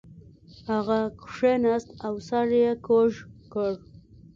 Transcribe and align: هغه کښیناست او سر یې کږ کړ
هغه 0.69 0.99
کښیناست 1.23 1.89
او 2.05 2.13
سر 2.27 2.47
یې 2.61 2.71
کږ 2.87 3.11
کړ 3.53 3.71